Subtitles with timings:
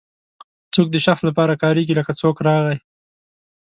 [0.73, 2.77] څوک د شخص لپاره کاریږي لکه څوک راغی.